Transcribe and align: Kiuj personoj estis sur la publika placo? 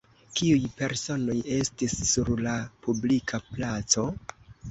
Kiuj 0.37 0.69
personoj 0.79 1.35
estis 1.57 1.93
sur 2.13 2.33
la 2.47 2.55
publika 2.87 3.43
placo? 3.53 4.09